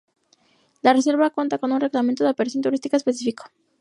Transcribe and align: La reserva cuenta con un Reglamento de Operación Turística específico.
La 0.81 0.93
reserva 0.93 1.29
cuenta 1.29 1.59
con 1.59 1.71
un 1.71 1.79
Reglamento 1.79 2.23
de 2.23 2.31
Operación 2.31 2.63
Turística 2.63 2.97
específico. 2.97 3.43